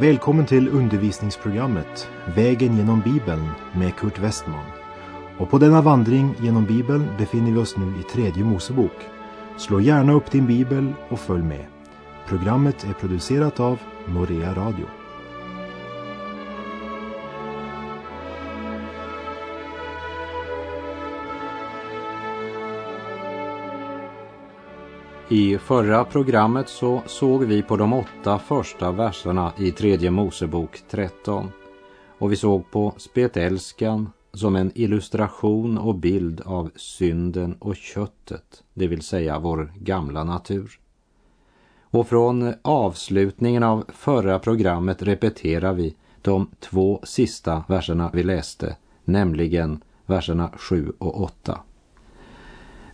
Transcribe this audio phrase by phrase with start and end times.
[0.00, 4.64] Välkommen till undervisningsprogrammet Vägen genom Bibeln med Kurt Westman.
[5.38, 8.92] Och på denna vandring genom Bibeln befinner vi oss nu i tredje Mosebok.
[9.58, 11.66] Slå gärna upp din bibel och följ med.
[12.28, 13.78] Programmet är producerat av
[14.08, 14.86] Norea Radio.
[25.32, 31.50] I förra programmet så såg vi på de åtta första verserna i tredje Mosebok 13
[32.18, 38.86] och vi såg på spetälskan som en illustration och bild av synden och köttet, det
[38.86, 40.80] vill säga vår gamla natur.
[41.80, 49.82] Och från avslutningen av förra programmet repeterar vi de två sista verserna vi läste, nämligen
[50.06, 51.60] verserna 7 och 8.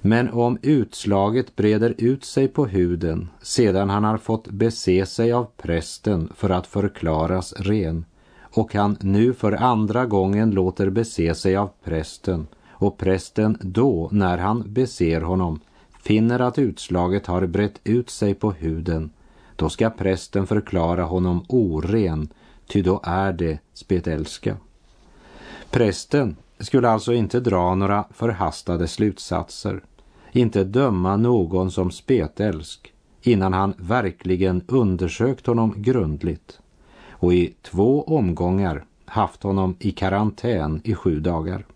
[0.07, 5.47] Men om utslaget breder ut sig på huden sedan han har fått bese sig av
[5.57, 8.05] prästen för att förklaras ren
[8.41, 14.39] och han nu för andra gången låter bese sig av prästen och prästen då, när
[14.39, 15.61] han beser honom,
[16.03, 19.11] finner att utslaget har brett ut sig på huden,
[19.57, 22.29] då ska prästen förklara honom oren,
[22.67, 24.57] ty då är det spetälska.
[25.71, 29.83] Prästen skulle alltså inte dra några förhastade slutsatser
[30.37, 32.92] inte döma någon som spetälsk
[33.23, 36.61] innan han verkligen undersökt honom grundligt
[37.11, 41.67] och i två omgångar haft honom i karantän i sju dagar.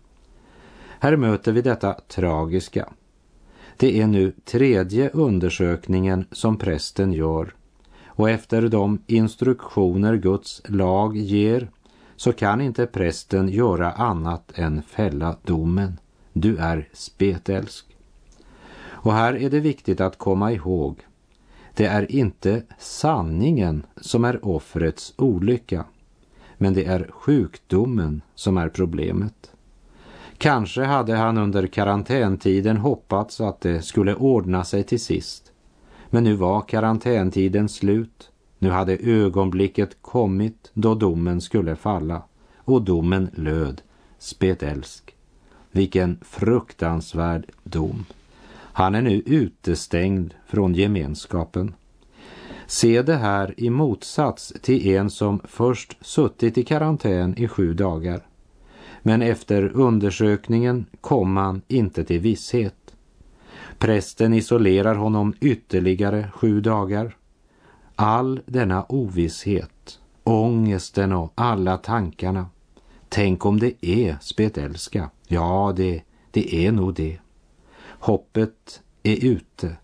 [0.99, 2.89] Här möter vi detta tragiska.
[3.77, 7.53] Det är nu tredje undersökningen som prästen gör
[8.05, 11.69] och efter de instruktioner Guds lag ger
[12.15, 15.99] så kan inte prästen göra annat än fälla domen.
[16.33, 17.90] Du är spetälsk.
[19.03, 20.99] Och här är det viktigt att komma ihåg,
[21.75, 25.85] det är inte sanningen som är offrets olycka,
[26.57, 29.51] men det är sjukdomen som är problemet.
[30.37, 35.51] Kanske hade han under karantäntiden hoppats att det skulle ordna sig till sist.
[36.09, 38.31] Men nu var karantäntiden slut.
[38.59, 42.23] Nu hade ögonblicket kommit då domen skulle falla.
[42.57, 43.81] Och domen löd
[44.17, 45.15] spetälsk.
[45.71, 48.05] Vilken fruktansvärd dom.
[48.73, 51.73] Han är nu utestängd från gemenskapen.
[52.67, 58.21] Se det här i motsats till en som först suttit i karantän i sju dagar.
[59.01, 62.95] Men efter undersökningen kom han inte till visshet.
[63.77, 67.17] Prästen isolerar honom ytterligare sju dagar.
[67.95, 72.45] All denna ovisshet, ångesten och alla tankarna.
[73.09, 75.09] Tänk om det är spetälska.
[75.27, 76.01] Ja, det,
[76.31, 77.20] det är nog det.
[78.01, 79.75] Hoppet är ute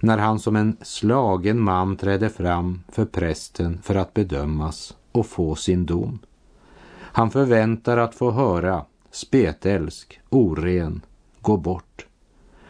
[0.00, 5.54] när han som en slagen man träder fram för prästen för att bedömas och få
[5.54, 6.18] sin dom.
[6.96, 11.00] Han förväntar att få höra spetälsk, oren,
[11.40, 12.06] gå bort.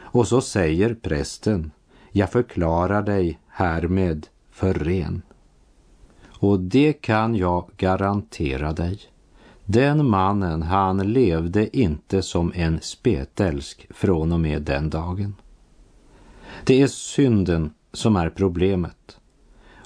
[0.01, 1.71] Och så säger prästen,
[2.13, 5.23] jag förklarar dig härmed för ren.
[6.29, 9.01] Och det kan jag garantera dig.
[9.73, 15.35] Den mannen, han levde inte som en spetälsk från och med den dagen.
[16.65, 19.19] Det är synden som är problemet.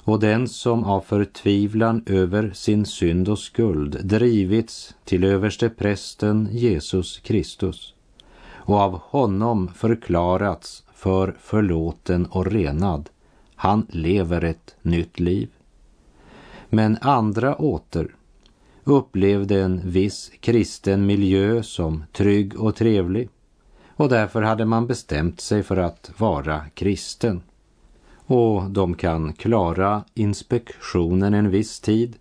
[0.03, 7.19] Och den som av förtvivlan över sin synd och skuld drivits till överste prästen Jesus
[7.19, 7.93] Kristus
[8.51, 13.09] och av honom förklarats för förlåten och renad,
[13.55, 15.49] han lever ett nytt liv.
[16.69, 18.15] Men andra åter
[18.85, 23.29] upplevde en viss kristen miljö som trygg och trevlig
[23.95, 27.41] och därför hade man bestämt sig för att vara kristen.
[28.25, 32.15] Och de kan klara inspektionen en viss tid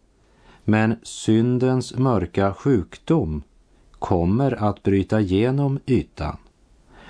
[0.64, 3.42] men syndens mörka sjukdom
[3.90, 6.36] kommer att bryta igenom ytan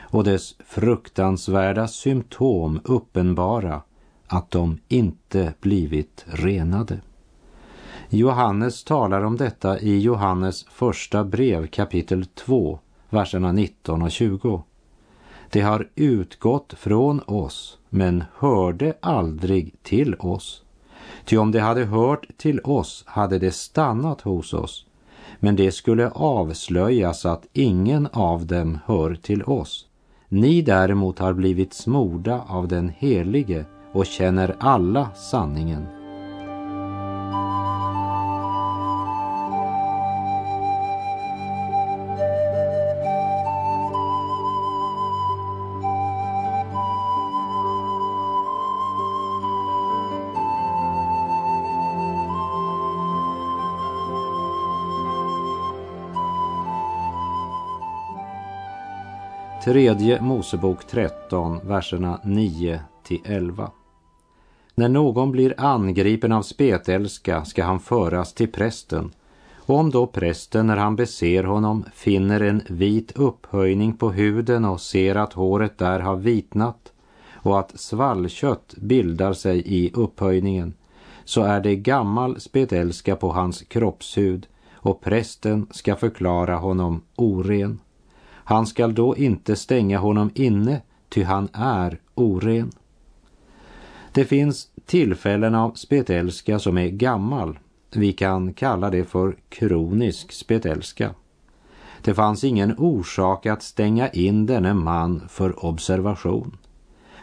[0.00, 3.82] och dess fruktansvärda symptom uppenbara
[4.26, 7.00] att de inte blivit renade.
[8.08, 12.78] Johannes talar om detta i Johannes första brev kapitel 2,
[13.10, 14.62] verserna 19 och 20.
[15.50, 20.62] Det har utgått från oss, men hörde aldrig till oss.
[21.24, 24.86] Ty om det hade hört till oss hade det stannat hos oss,
[25.40, 29.86] men det skulle avslöjas att ingen av dem hör till oss.
[30.28, 35.93] Ni däremot har blivit smorda av den helige och känner alla sanningen.
[59.64, 63.70] Tredje Mosebok 13, verserna 9 till 11.
[64.74, 69.12] När någon blir angripen av spetälska ska han föras till prästen
[69.56, 74.80] och om då prästen när han beser honom finner en vit upphöjning på huden och
[74.80, 76.92] ser att håret där har vitnat
[77.32, 80.74] och att svallkött bildar sig i upphöjningen
[81.24, 87.80] så är det gammal spetälska på hans kroppshud och prästen ska förklara honom oren.
[88.44, 92.72] Han skall då inte stänga honom inne, ty han är oren.
[94.12, 97.58] Det finns tillfällen av spetälska som är gammal.
[97.94, 101.14] Vi kan kalla det för kronisk spetälska.
[102.02, 106.56] Det fanns ingen orsak att stänga in denne man för observation.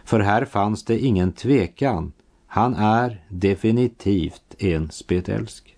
[0.03, 2.11] För här fanns det ingen tvekan.
[2.47, 5.77] Han är definitivt en spetälsk.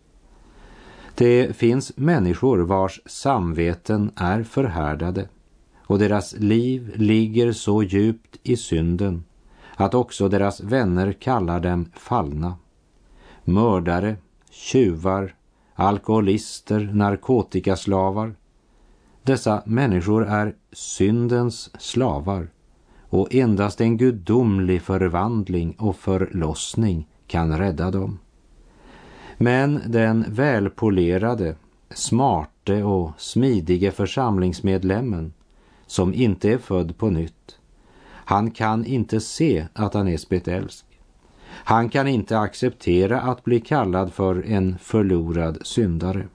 [1.16, 5.28] Det finns människor vars samveten är förhärdade
[5.94, 9.24] och deras liv ligger så djupt i synden
[9.76, 12.56] att också deras vänner kallar dem fallna.
[13.44, 14.16] Mördare,
[14.50, 15.36] tjuvar,
[15.76, 18.36] alkoholister, narkotikaslavar.
[19.24, 22.48] Dessa människor är syndens slavar
[23.10, 28.20] och endast en gudomlig förvandling och förlossning kan rädda dem.
[29.38, 31.56] Men den välpolerade,
[31.90, 35.34] smarte och smidige församlingsmedlemmen
[35.88, 37.60] som inte är född på nytt,
[38.26, 40.86] han kan inte se att han är spetälsk.
[41.50, 46.28] Han kan inte acceptera att bli kallad för en förlorad syndare.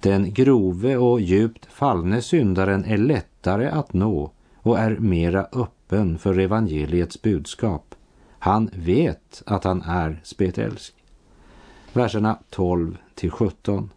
[0.00, 6.38] Den grove och djupt fallne syndaren är lättare att nå och är mera öppen för
[6.38, 7.94] evangeliets budskap.
[8.38, 10.94] Han vet att han är spetälsk
[11.92, 13.90] verserna 12 till 17.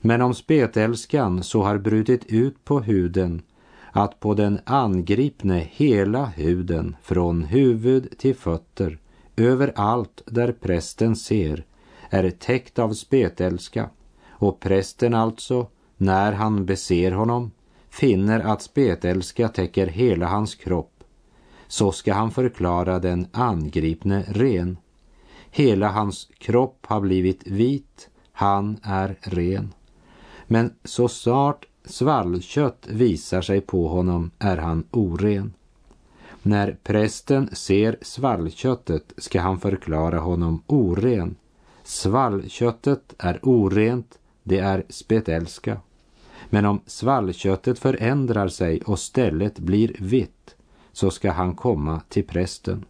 [0.00, 3.42] Men om spetälskan så har brutit ut på huden
[3.92, 8.98] att på den angripne hela huden från huvud till fötter
[9.36, 11.64] överallt där prästen ser
[12.10, 13.90] är täckt av spetälska.
[14.28, 15.66] Och prästen alltså,
[15.96, 17.50] när han beser honom,
[17.90, 21.04] finner att spetälska täcker hela hans kropp,
[21.68, 24.76] så ska han förklara den angripne ren.
[25.50, 29.72] Hela hans kropp har blivit vit, han är ren.
[30.46, 35.52] Men så snart svallkött visar sig på honom är han oren.
[36.42, 41.36] När prästen ser svallköttet ska han förklara honom oren.
[41.82, 45.80] Svallköttet är orent, det är spetälska.
[46.50, 50.56] Men om svallköttet förändrar sig och stället blir vitt
[50.92, 52.84] så ska han komma till prästen.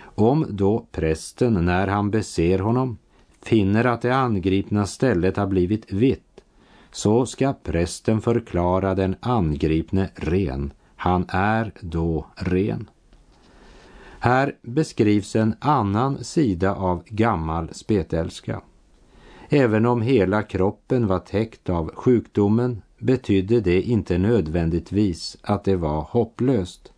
[0.00, 2.98] Om då prästen när han beser honom
[3.42, 6.25] finner att det angripna stället har blivit vitt
[6.90, 10.72] så ska prästen förklara den angripne ren.
[10.96, 12.90] Han är då ren.
[14.18, 18.60] Här beskrivs en annan sida av gammal spetälska.
[19.48, 26.02] Även om hela kroppen var täckt av sjukdomen betydde det inte nödvändigtvis att det var
[26.10, 26.92] hopplöst.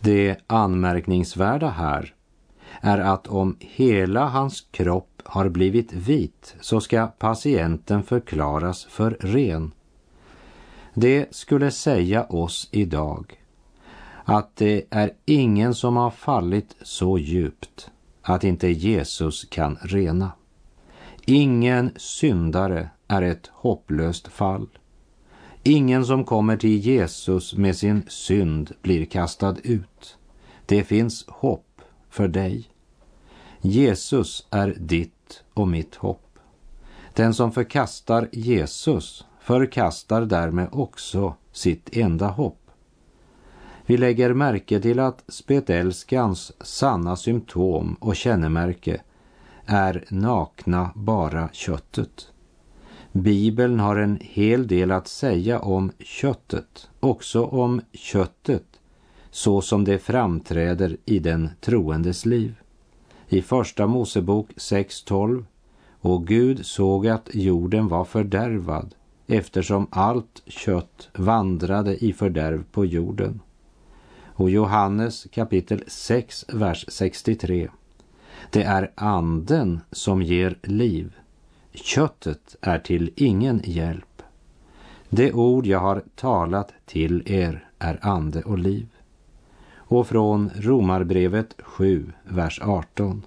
[0.00, 2.14] Det anmärkningsvärda här
[2.80, 9.72] är att om hela hans kropp har blivit vit så ska patienten förklaras för ren.
[10.94, 13.40] Det skulle säga oss idag
[14.24, 17.90] att det är ingen som har fallit så djupt
[18.22, 20.32] att inte Jesus kan rena.
[21.24, 24.68] Ingen syndare är ett hopplöst fall.
[25.62, 30.16] Ingen som kommer till Jesus med sin synd blir kastad ut.
[30.66, 32.68] Det finns hopp för dig.
[33.60, 35.13] Jesus är ditt
[35.54, 36.38] och mitt hopp.
[37.14, 42.60] Den som förkastar Jesus förkastar därmed också sitt enda hopp.
[43.86, 49.00] Vi lägger märke till att spetälskans sanna symptom och kännemärke
[49.66, 52.28] är nakna bara köttet.
[53.12, 58.80] Bibeln har en hel del att säga om köttet, också om köttet
[59.30, 62.54] så som det framträder i den troendes liv.
[63.34, 65.44] I Första Mosebok 6.12
[66.00, 68.94] och Gud såg att jorden var fördärvad
[69.26, 73.40] eftersom allt kött vandrade i fördärv på jorden.
[74.24, 77.68] Och Johannes kapitel 6, vers 63.
[78.50, 81.16] Det är anden som ger liv
[81.72, 84.22] Köttet är till ingen hjälp.
[85.08, 88.86] Det ord jag har talat till er är ande och liv.
[89.94, 93.22] Och från Romarbrevet 7, vers 18.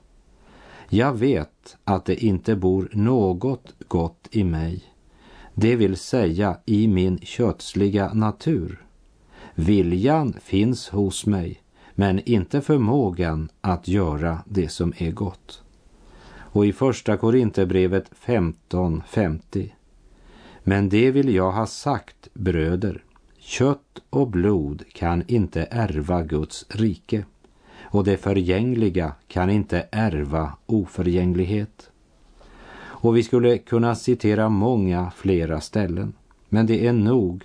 [0.90, 4.84] Jag vet att det inte bor något gott i mig,
[5.54, 8.86] det vill säga i min kötsliga natur.
[9.56, 11.62] Viljan finns hos mig,
[11.96, 15.64] men inte förmågan att göra det som är gott.
[16.30, 19.70] Och i första Korinthierbrevet 15.50.
[20.64, 23.04] Men det vill jag ha sagt, bröder,
[23.48, 27.25] kött och blod kan inte ärva Guds rike
[27.82, 31.89] och det förgängliga kan inte ärva oförgänglighet.
[32.80, 36.13] Och vi skulle kunna citera många flera ställen,
[36.50, 37.44] men det är nog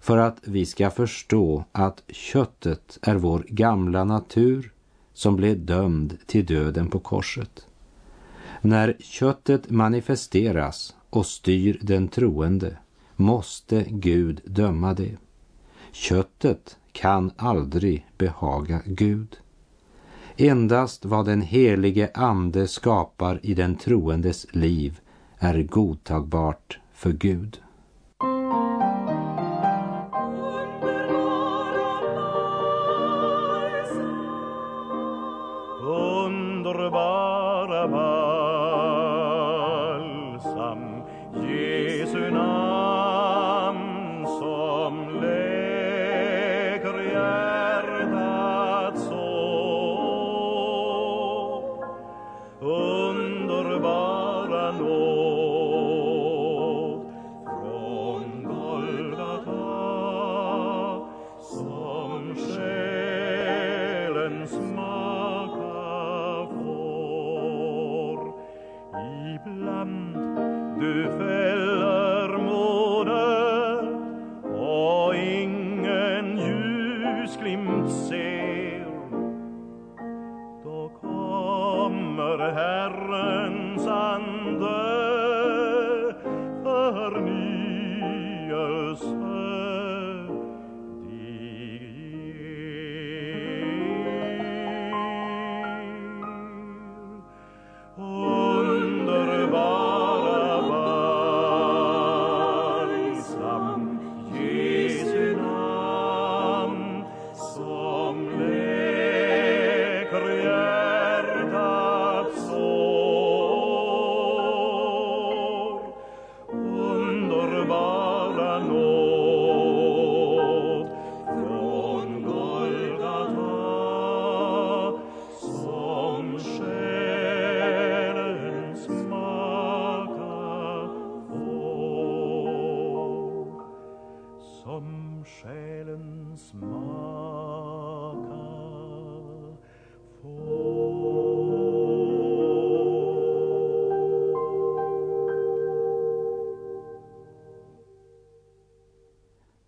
[0.00, 4.72] för att vi ska förstå att köttet är vår gamla natur
[5.12, 7.66] som blev dömd till döden på korset.
[8.60, 12.76] När köttet manifesteras och styr den troende
[13.16, 15.16] måste Gud döma det.
[15.92, 19.36] Köttet kan aldrig behaga Gud.
[20.36, 25.00] Endast vad den helige Ande skapar i den troendes liv
[25.38, 27.61] är godtagbart för Gud.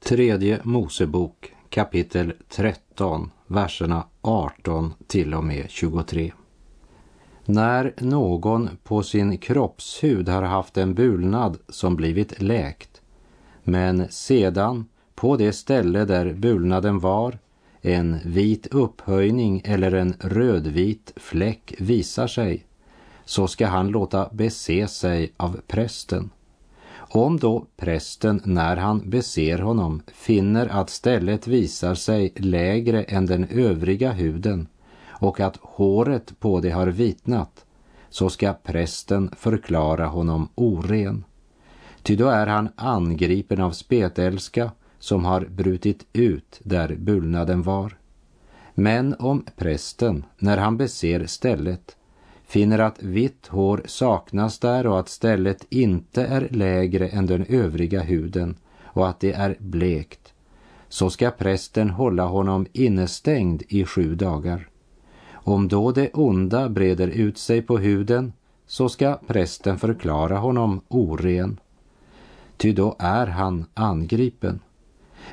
[0.04, 6.32] Tredje Mosebok kapitel 13, verserna 18 till och med 23.
[7.44, 13.02] När någon på sin kroppshud har haft en bulnad som blivit läkt,
[13.62, 17.38] men sedan på det ställe där bulnaden var
[17.80, 22.64] en vit upphöjning eller en rödvit fläck visar sig,
[23.24, 26.30] så ska han låta bese sig av prästen
[27.16, 33.44] om då prästen när han beser honom finner att stället visar sig lägre än den
[33.44, 34.66] övriga huden
[35.08, 37.64] och att håret på det har vitnat,
[38.10, 41.24] så ska prästen förklara honom oren.
[42.02, 47.96] Ty då är han angripen av spetälska som har brutit ut där bullnaden var.
[48.74, 51.96] Men om prästen, när han beser stället,
[52.46, 58.00] finner att vitt hår saknas där och att stället inte är lägre än den övriga
[58.00, 60.32] huden och att det är blekt,
[60.88, 64.68] så ska prästen hålla honom innestängd i sju dagar.
[65.32, 68.32] Om då det onda breder ut sig på huden,
[68.66, 71.60] så ska prästen förklara honom oren,
[72.56, 74.60] ty då är han angripen.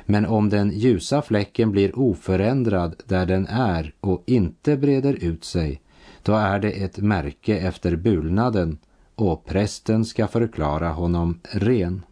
[0.06, 5.81] Men om den ljusa fläcken blir oförändrad där den är och inte breder ut sig,
[6.22, 8.78] då är det ett märke efter bulnaden
[9.14, 12.02] och prästen ska förklara honom ren.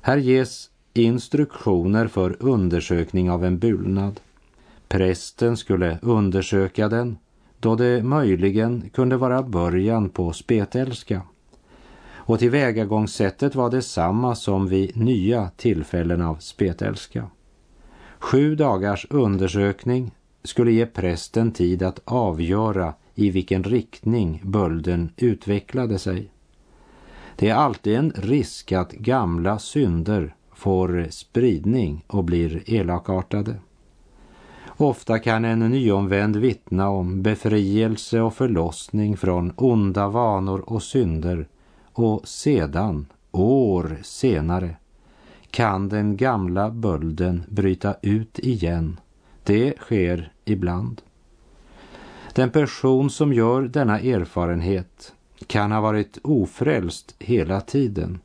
[0.00, 4.20] Här ges instruktioner för undersökning av en bulnad.
[4.88, 7.16] Prästen skulle undersöka den
[7.60, 11.22] då det möjligen kunde vara början på spetälska.
[12.26, 17.26] Och tillvägagångssättet var detsamma som vid nya tillfällen av spetälska.
[18.18, 20.10] Sju dagars undersökning
[20.44, 26.30] skulle ge prästen tid att avgöra i vilken riktning bölden utvecklade sig.
[27.36, 33.54] Det är alltid en risk att gamla synder får spridning och blir elakartade.
[34.76, 41.48] Ofta kan en nyomvänd vittna om befrielse och förlossning från onda vanor och synder
[41.92, 44.76] och sedan, år senare,
[45.50, 49.00] kan den gamla bölden bryta ut igen.
[49.44, 51.02] Det sker ibland.
[52.34, 55.14] Den person som gör denna erfarenhet
[55.46, 58.20] kan ha varit ofrälst hela tiden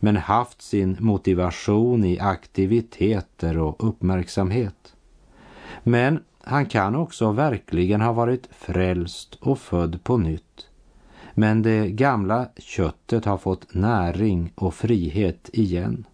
[0.00, 4.94] men haft sin motivation i aktiviteter och uppmärksamhet.
[5.82, 10.66] Men han kan också verkligen ha varit frälst och född på nytt.
[11.34, 16.04] Men det gamla köttet har fått näring och frihet igen.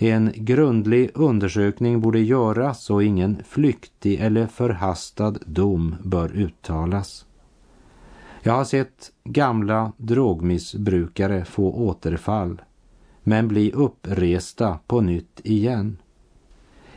[0.00, 7.26] En grundlig undersökning borde göras och ingen flyktig eller förhastad dom bör uttalas.
[8.42, 12.62] Jag har sett gamla drogmissbrukare få återfall
[13.22, 15.96] men bli uppresta på nytt igen.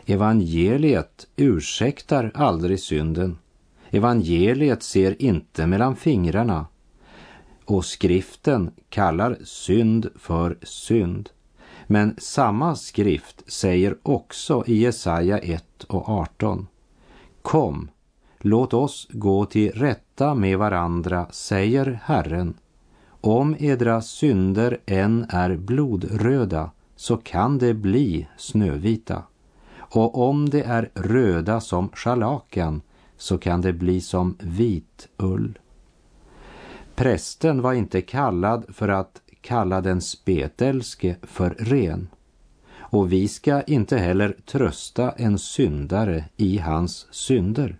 [0.05, 3.37] Evangeliet ursäktar aldrig synden.
[3.89, 6.65] Evangeliet ser inte mellan fingrarna.
[7.65, 11.29] Och skriften kallar synd för synd.
[11.91, 16.67] Men samma skrift säger också i Jesaja 1 och 18.
[17.41, 17.89] Kom,
[18.39, 22.53] låt oss gå till rätta med varandra, säger Herren.
[23.21, 29.23] Om edra synder än är blodröda så kan det bli snövita.
[29.77, 32.81] Och om det är röda som scharlakan
[33.17, 35.59] så kan det bli som vit ull.
[36.95, 42.09] Prästen var inte kallad för att kalla den spetälske för ren.
[42.73, 47.77] Och vi ska inte heller trösta en syndare i hans synder.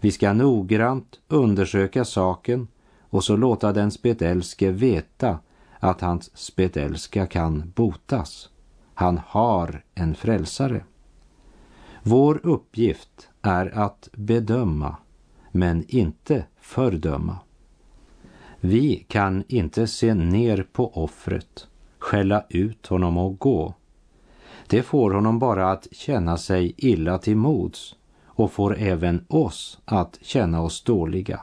[0.00, 2.68] Vi ska noggrant undersöka saken
[3.00, 5.38] och så låta den spetälske veta
[5.78, 8.48] att hans spetälska kan botas.
[8.94, 10.84] Han har en frälsare.
[12.02, 14.96] Vår uppgift är att bedöma,
[15.52, 17.38] men inte fördöma.
[18.64, 21.66] Vi kan inte se ner på offret,
[21.98, 23.74] skälla ut honom och gå.
[24.66, 30.18] Det får honom bara att känna sig illa till mods och får även oss att
[30.22, 31.40] känna oss dåliga.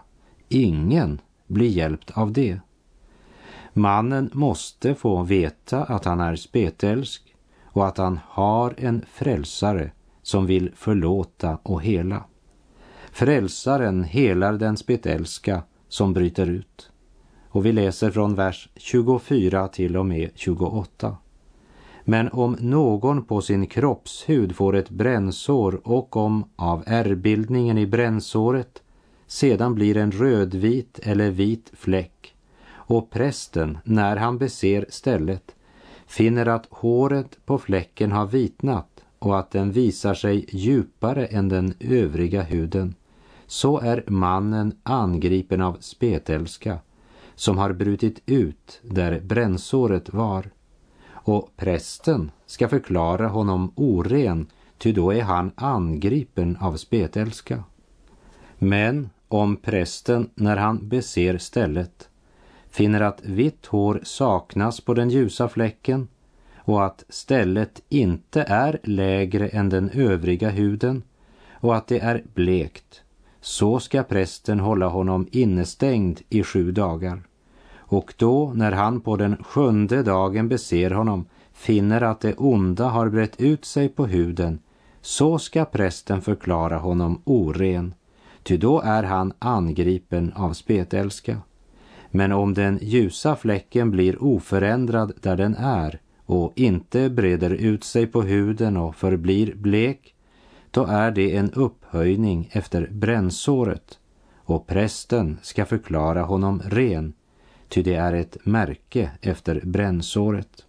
[0.50, 2.60] Ingen blir hjälpt av det.
[3.74, 10.46] Mannen måste få veta att han är spetälsk och att han har en frälsare som
[10.46, 12.24] vill förlåta och hela.
[13.12, 16.92] Frälsaren helar den spetälska som bryter ut.
[17.52, 21.18] Och vi läser från vers 24 till och med 28.
[22.04, 28.82] Men om någon på sin kroppshud får ett brännsår och om av ärrbildningen i brännsåret
[29.28, 32.36] sedan blir en rödvit eller vit fläck.
[32.72, 35.56] Och prästen, när han beser stället,
[36.08, 41.74] finner att håret på fläcken har vitnat och att den visar sig djupare än den
[41.80, 42.96] övriga huden,
[43.48, 46.80] så är mannen angripen av spetälska
[47.40, 50.50] som har brutit ut där brännsåret var.
[51.12, 54.48] Och prästen ska förklara honom oren,
[54.78, 57.64] ty då är han angripen av spetälska.
[58.58, 62.10] Men om prästen när han beser stället
[62.70, 66.08] finner att vitt hår saknas på den ljusa fläcken
[66.58, 71.04] och att stället inte är lägre än den övriga huden
[71.52, 73.02] och att det är blekt,
[73.42, 77.29] så ska prästen hålla honom innestängd i sju dagar.
[77.92, 83.10] Och då, när han på den sjunde dagen beser honom, finner att det onda har
[83.10, 84.60] brett ut sig på huden,
[85.02, 87.94] så ska prästen förklara honom oren
[88.44, 91.38] ty då är han angripen av spetälska.
[92.12, 98.08] Men om den ljusa fläcken blir oförändrad där den är och inte breder ut sig
[98.08, 100.16] på huden och förblir blek,
[100.72, 104.00] då är det en upphöjning efter brännsåret
[104.38, 107.14] och prästen ska förklara honom ren,
[107.70, 110.66] ty det är ett märke efter brännsåret.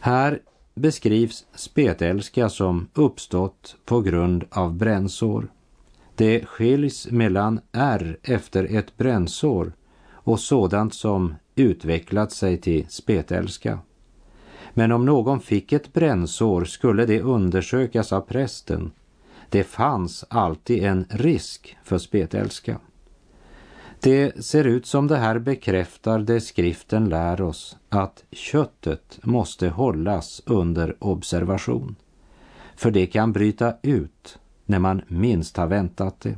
[0.00, 0.40] Här
[0.74, 5.48] beskrivs spetälska som uppstått på grund av brännsår.
[6.14, 9.72] Det skiljs mellan R efter ett brännsår
[10.10, 13.78] och sådant som utvecklat sig till spetälska.
[14.74, 18.90] Men om någon fick ett brännsår skulle det undersökas av prästen.
[19.48, 22.78] Det fanns alltid en risk för spetälska.
[24.02, 30.42] Det ser ut som det här bekräftar det skriften lär oss, att köttet måste hållas
[30.46, 31.96] under observation.
[32.76, 36.36] För det kan bryta ut när man minst har väntat det.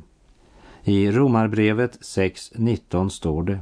[0.85, 3.59] I Romarbrevet 6.19 står det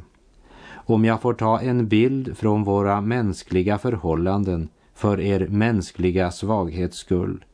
[0.72, 7.44] Om jag får ta en bild från våra mänskliga förhållanden för er mänskliga svaghets skull.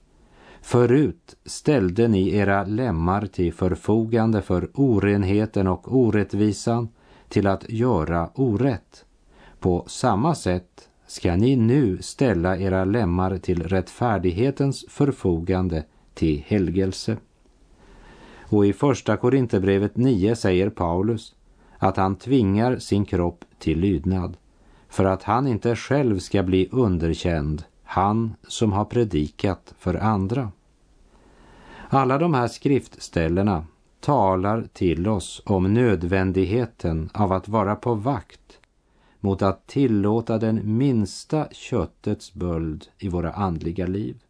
[0.67, 6.89] Förut ställde ni era lemmar till förfogande för orenheten och orättvisan
[7.29, 9.05] till att göra orätt.
[9.61, 17.17] På samma sätt ska ni nu ställa era lemmar till rättfärdighetens förfogande till helgelse.
[18.41, 21.35] Och i första Korinthierbrevet 9 säger Paulus
[21.79, 24.37] att han tvingar sin kropp till lydnad
[24.89, 30.53] för att han inte själv ska bli underkänd, han som har predikat för andra.
[31.89, 33.67] Alla de här skriftställena
[34.01, 38.61] talar till oss om nödvändigheten av att vara på vakt
[39.21, 44.23] mot att tillåta den minsta köttets böld i våra andliga liv.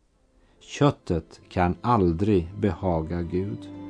[0.60, 3.85] Köttet kan aldrig behaga Gud.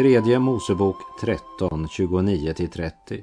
[0.00, 3.22] Tredje Mosebok 13, 29-30.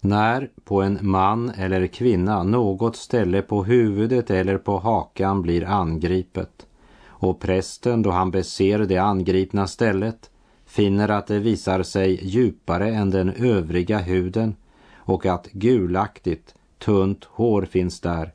[0.00, 6.66] När på en man eller kvinna något ställe på huvudet eller på hakan blir angripet
[7.06, 10.30] och prästen då han beser det angripna stället
[10.66, 14.56] finner att det visar sig djupare än den övriga huden
[14.94, 18.32] och att gulaktigt, tunt hår finns där,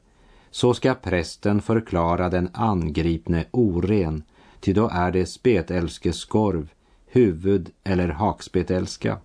[0.51, 4.23] så ska prästen förklara den angripne oren,
[4.59, 6.69] ty då är det spetälskeskorv
[7.11, 9.17] huvud eller hakspetälska.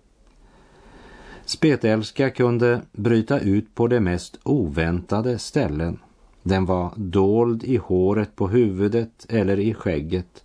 [1.45, 5.99] Spetälska kunde bryta ut på de mest oväntade ställen.
[6.43, 10.43] Den var dold i håret på huvudet eller i skägget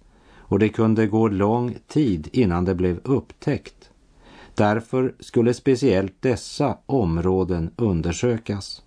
[0.50, 3.90] och det kunde gå lång tid innan det blev upptäckt.
[4.54, 8.82] Därför skulle speciellt dessa områden undersökas.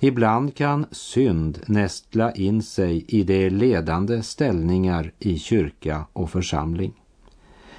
[0.00, 7.01] Ibland kan synd nästla in sig i de ledande ställningar i kyrka och församling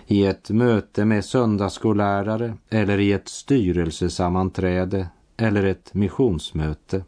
[0.07, 7.03] i ett möte med söndagsskollärare eller i ett styrelsesammanträde eller ett missionsmöte.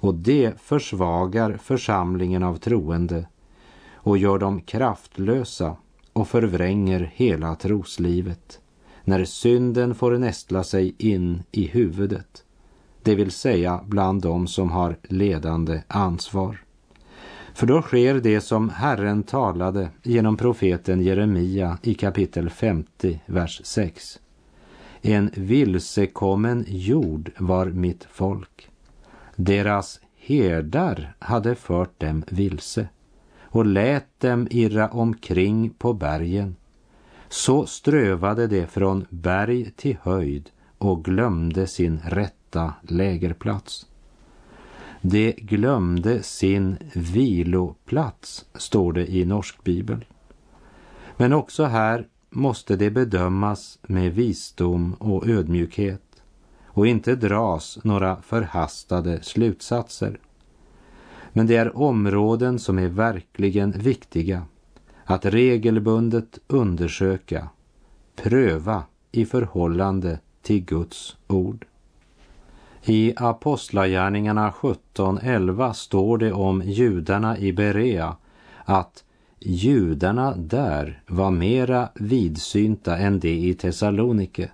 [0.00, 3.26] Och det försvagar församlingen av troende
[3.94, 5.76] och gör dem kraftlösa
[6.12, 8.60] och förvränger hela troslivet
[9.08, 12.44] när synden får nästla sig in i huvudet,
[13.02, 16.64] det vill säga bland dem som har ledande ansvar.
[17.58, 24.20] För då sker det som Herren talade genom profeten Jeremia i kapitel 50, vers 6.
[25.02, 28.68] En vilsekommen jord var mitt folk.
[29.36, 32.88] Deras herdar hade fört dem vilse
[33.40, 36.56] och lät dem irra omkring på bergen.
[37.28, 43.87] Så strövade de från berg till höjd och glömde sin rätta lägerplats.
[45.00, 50.04] De glömde sin viloplats, står det i norsk bibel.
[51.16, 56.22] Men också här måste det bedömas med visdom och ödmjukhet
[56.66, 60.20] och inte dras några förhastade slutsatser.
[61.32, 64.42] Men det är områden som är verkligen viktiga
[65.04, 67.48] att regelbundet undersöka,
[68.16, 68.82] pröva
[69.12, 71.66] i förhållande till Guds ord.
[72.84, 78.16] I Apostlagärningarna 17.11 står det om judarna i Berea
[78.64, 79.04] att
[79.40, 84.50] judarna där var mera vidsynta än de i Thessalonike.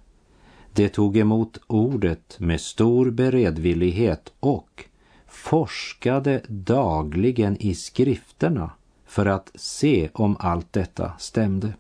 [0.73, 4.85] De tog emot ordet med stor beredvillighet och
[5.27, 8.71] forskade dagligen i skrifterna
[9.07, 11.73] för att se om allt detta stämde.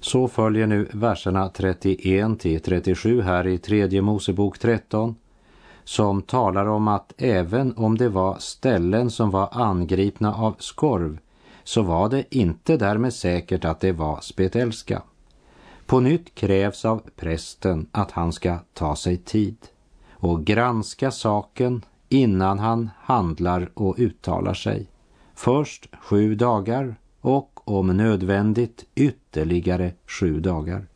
[0.00, 5.16] Så följer nu verserna 31 till 37 här i tredje Mosebok 13
[5.84, 11.18] som talar om att även om det var ställen som var angripna av skorv
[11.64, 15.02] så var det inte därmed säkert att det var spetälska.
[15.86, 19.56] På nytt krävs av prästen att han ska ta sig tid
[20.10, 24.86] och granska saken innan han handlar och uttalar sig.
[25.34, 30.86] Först sju dagar och om nödvändigt ytterligare sju dagar.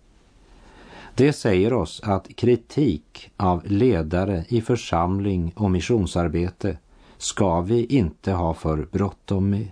[1.15, 6.79] Det säger oss att kritik av ledare i församling och missionsarbete
[7.19, 9.69] ska vi inte ha för bråttom med.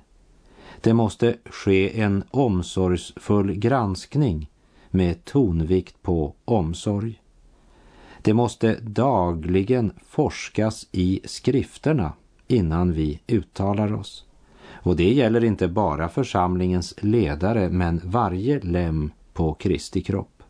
[0.80, 4.50] Det måste ske en omsorgsfull granskning
[4.90, 7.22] med tonvikt på omsorg.
[8.22, 12.12] Det måste dagligen forskas i skrifterna
[12.48, 14.24] innan vi uttalar oss.
[14.72, 20.42] Och det gäller inte bara församlingens ledare men varje lem på Kristi kropp.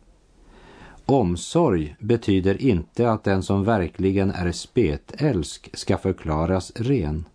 [1.05, 7.25] Omsorg betyder inte att den som verkligen är spetälsk ska förklaras ren.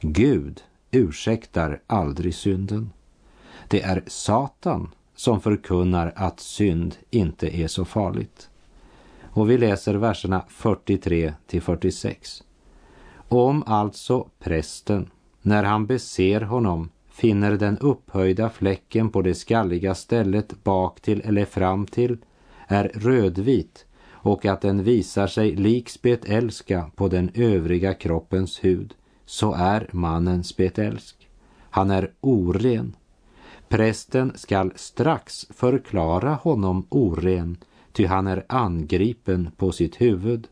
[0.00, 2.90] Gud ursäktar aldrig synden.
[3.68, 8.50] Det är Satan som förkunnar att synd inte är så farligt.
[9.22, 12.42] Och vi läser verserna 43 till 46.
[13.28, 15.10] Om alltså prästen,
[15.44, 21.44] när han beser honom, finner den upphöjda fläcken på det skalliga stället bak till eller
[21.44, 22.16] fram till
[22.66, 29.54] är rödvit och att den visar sig lik spetälska på den övriga kroppens hud, så
[29.54, 31.28] är mannen spetälsk.
[31.70, 32.96] Han är oren.
[33.68, 37.56] Prästen skall strax förklara honom oren,
[37.92, 40.48] ty han är angripen på sitt huvud.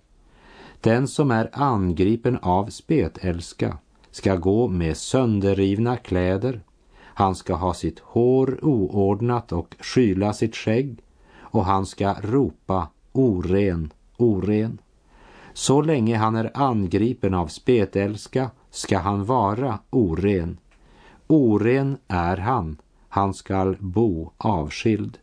[0.80, 3.78] Den som är angripen av spetälska
[4.12, 6.60] ska gå med sönderrivna kläder.
[7.02, 10.98] Han ska ha sitt hår oordnat och skyla sitt skägg
[11.40, 14.78] och han ska ropa oren, oren.
[15.52, 20.58] Så länge han är angripen av spetälska ska han vara oren.
[21.26, 22.76] Oren är han,
[23.08, 25.18] han skall bo avskild.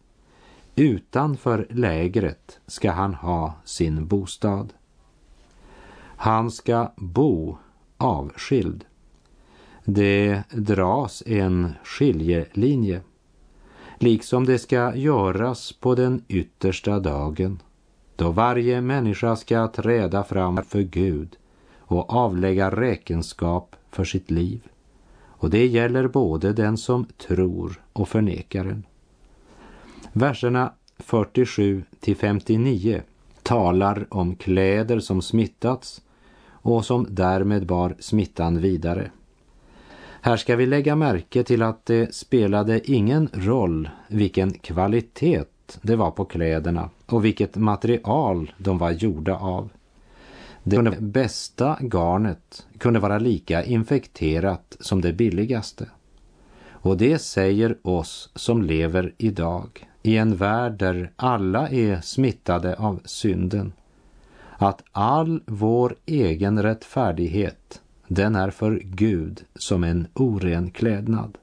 [0.76, 4.74] Utanför lägret ska han ha sin bostad.
[6.16, 7.58] Han ska bo
[8.00, 8.86] avskild.
[9.86, 13.02] Det dras en skiljelinje,
[13.98, 17.60] liksom det ska göras på den yttersta dagen,
[18.16, 21.38] då varje människa ska träda fram för Gud
[21.78, 24.62] och avlägga räkenskap för sitt liv.
[25.28, 28.84] Och det gäller både den som tror och förnekaren.
[30.14, 33.02] Verserna 47 till 59
[33.44, 36.02] talar om kläder som smittats
[36.70, 39.12] och som därmed bar smittan vidare.
[40.22, 45.44] Här ska vi lägga märke till att det spelade ingen roll vilken kvalitet
[45.82, 49.70] det var på kläderna och vilket material de var gjorda av.
[50.64, 55.86] Det bästa garnet kunde vara lika infekterat som det billigaste.
[56.72, 63.00] Och det säger oss som lever idag i en värld där alla är smittade av
[63.06, 63.74] synden
[64.68, 71.38] att all vår egen rättfärdighet, den är för Gud som en oren klädnad.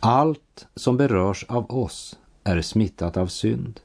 [0.00, 3.80] Allt som berörs av oss är smittat av synd.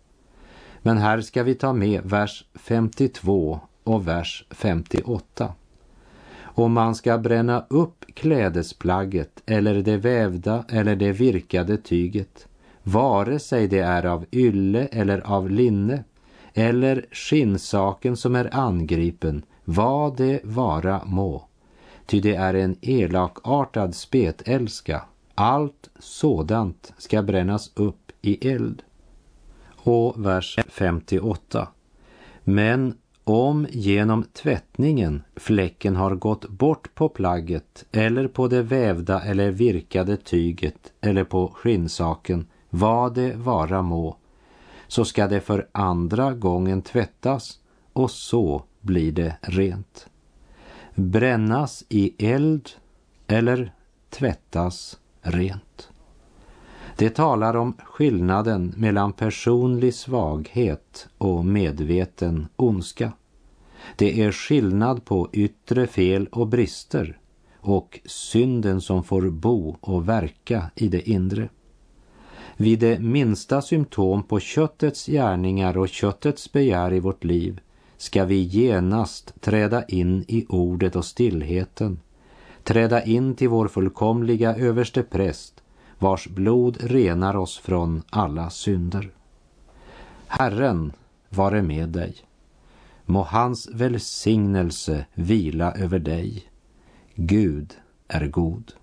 [0.82, 5.54] Men här ska vi ta med vers 52 och vers 58.
[6.40, 12.48] Om man ska bränna upp klädesplagget eller det vävda eller det virkade tyget,
[12.84, 16.04] vare sig det är av ylle eller av linne,
[16.58, 21.44] eller skinnsaken som är angripen, vad det vara må.
[22.06, 25.02] Ty det är en elakartad spetälska.
[25.36, 28.84] Allt sådant ska brännas upp i eld.
[29.76, 31.68] Och vers 58.
[32.44, 39.52] Men om genom tvättningen fläcken har gått bort på plagget eller på det vävda eller
[39.52, 44.18] virkade tyget eller på skinnsaken, vad det vara må,
[44.88, 47.60] så ska det för andra gången tvättas
[47.94, 50.08] och så blir det rent.
[50.96, 52.70] Brännas i eld
[53.28, 53.74] eller
[54.10, 55.90] tvättas rent.
[56.98, 63.12] Det talar om skillnaden mellan personlig svaghet och medveten ondska.
[63.96, 67.20] Det är skillnad på yttre fel och brister
[67.60, 71.50] och synden som får bo och verka i det inre.
[72.60, 77.60] Vid det minsta symptom på köttets gärningar och köttets begär i vårt liv
[77.98, 82.00] ska vi genast träda in i ordet och stillheten,
[82.64, 85.64] träda in till vår fullkomliga överste präst,
[86.00, 89.12] vars blod renar oss från alla synder.
[90.28, 90.94] Herren
[91.30, 92.16] vare med dig.
[93.06, 96.44] Må hans välsignelse vila över dig.
[97.16, 97.74] Gud
[98.08, 98.74] är god.